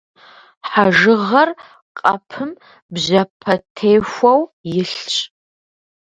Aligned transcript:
Хьэжыгъэр 0.69 1.49
къэпым 1.97 2.51
бжьэпэтехуэу 2.93 4.41
илъщ. 4.77 5.13